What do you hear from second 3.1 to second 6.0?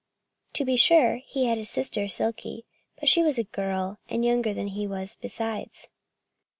was a girl, and younger than he was, besides.